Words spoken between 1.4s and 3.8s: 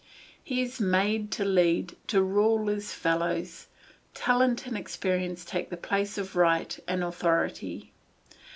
lead, to rule his fellows;